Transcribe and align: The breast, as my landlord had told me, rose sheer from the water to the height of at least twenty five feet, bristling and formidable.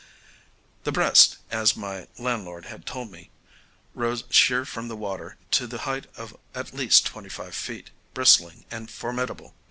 The 0.83 0.91
breast, 0.91 1.37
as 1.51 1.77
my 1.77 2.07
landlord 2.17 2.65
had 2.65 2.87
told 2.87 3.11
me, 3.11 3.29
rose 3.93 4.23
sheer 4.31 4.65
from 4.65 4.87
the 4.87 4.95
water 4.95 5.37
to 5.51 5.67
the 5.67 5.77
height 5.85 6.07
of 6.17 6.35
at 6.55 6.73
least 6.73 7.05
twenty 7.05 7.29
five 7.29 7.53
feet, 7.53 7.91
bristling 8.15 8.65
and 8.71 8.89
formidable. 8.89 9.53